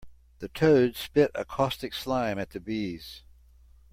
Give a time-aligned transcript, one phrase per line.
[0.39, 3.21] The toad spit a caustic slime at the bees.